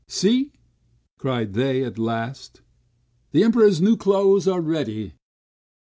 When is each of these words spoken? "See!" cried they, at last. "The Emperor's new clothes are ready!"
"See!" 0.07 0.51
cried 1.19 1.53
they, 1.53 1.83
at 1.83 1.99
last. 1.99 2.61
"The 3.33 3.43
Emperor's 3.43 3.79
new 3.83 3.95
clothes 3.95 4.47
are 4.47 4.59
ready!" 4.59 5.13